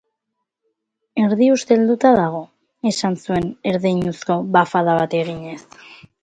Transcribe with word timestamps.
Erdi 1.23 1.49
ustelduta 1.55 2.13
dago, 2.19 2.39
esan 2.93 3.19
zuen, 3.27 3.45
erdeinuzko 3.73 4.39
bafada 4.57 4.97
bat 5.03 5.15
eginez. 5.21 5.55